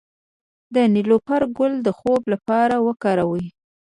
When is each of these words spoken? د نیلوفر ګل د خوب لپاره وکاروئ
د 0.75 0.75
نیلوفر 0.93 1.41
ګل 1.57 1.73
د 1.85 1.87
خوب 1.97 2.21
لپاره 2.33 2.75
وکاروئ 2.87 3.45